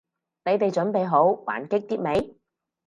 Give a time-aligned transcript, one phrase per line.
[0.45, 2.35] 你哋準備好玩激啲未？